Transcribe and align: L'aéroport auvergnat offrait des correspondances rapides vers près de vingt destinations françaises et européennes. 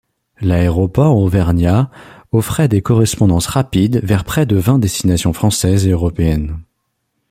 L'aéroport 0.39 1.15
auvergnat 1.15 1.91
offrait 2.31 2.67
des 2.67 2.81
correspondances 2.81 3.45
rapides 3.45 4.01
vers 4.03 4.23
près 4.23 4.47
de 4.47 4.55
vingt 4.55 4.79
destinations 4.79 5.31
françaises 5.31 5.85
et 5.85 5.91
européennes. 5.91 6.57